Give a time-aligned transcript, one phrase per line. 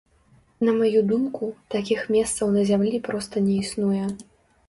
[0.67, 4.05] На маю думку, такіх месцаў на зямлі проста не існуе.